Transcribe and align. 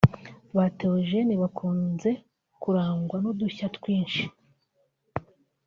Ba 0.55 0.65
Théogène 0.79 1.33
bakunze 1.41 2.09
kurangwa 2.61 3.17
n’udushya 3.21 3.65
twinshi 3.75 4.23